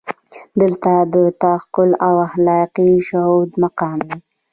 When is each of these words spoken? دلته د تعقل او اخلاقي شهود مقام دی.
دلته 0.61 0.91
د 1.13 1.15
تعقل 1.41 1.89
او 2.07 2.13
اخلاقي 2.27 2.91
شهود 3.07 3.49
مقام 3.63 3.97
دی. 4.07 4.17